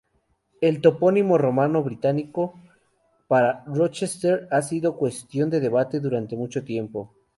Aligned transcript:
El 0.61 0.81
topónimo 0.81 1.37
romano-britano 1.37 2.53
para 3.27 3.63
Rochester 3.67 4.47
ha 4.49 4.63
sido 4.63 4.97
cuestión 4.97 5.51
de 5.51 5.59
debate 5.59 5.99
durante 5.99 6.35
mucho 6.35 6.63
tiempo. 6.63 7.13